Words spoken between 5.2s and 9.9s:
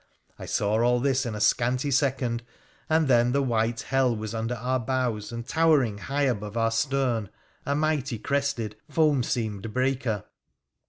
and towering high above our stern a mighty crested, foam seamed